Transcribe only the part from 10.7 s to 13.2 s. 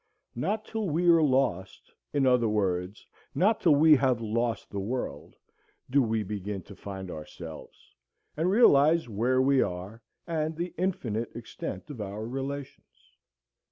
infinite extent of our relations.